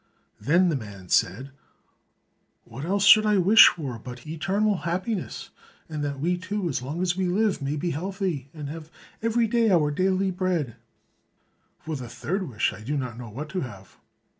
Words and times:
Then 0.39 0.69
the 0.69 0.75
man 0.75 1.09
said, 1.09 1.51
"What 2.63 2.85
else 2.85 3.05
should 3.05 3.27
I 3.27 3.37
wish 3.37 3.67
for 3.67 3.99
but 3.99 4.25
eternal 4.25 4.77
happiness, 4.77 5.51
and 5.87 6.03
that 6.03 6.19
we 6.19 6.39
two, 6.39 6.67
as 6.69 6.81
long 6.81 7.03
as 7.03 7.15
we 7.15 7.27
live, 7.27 7.61
may 7.61 7.75
be 7.75 7.91
healthy 7.91 8.49
and 8.51 8.67
have 8.67 8.89
every 9.21 9.45
day 9.45 9.69
our 9.69 9.91
daily 9.91 10.31
bread; 10.31 10.75
for 11.77 11.95
the 11.95 12.09
third 12.09 12.49
wish, 12.49 12.73
I 12.73 12.81
do 12.81 12.97
not 12.97 13.15
know 13.15 13.29
what 13.29 13.49
to 13.49 13.61
have." 13.61 13.99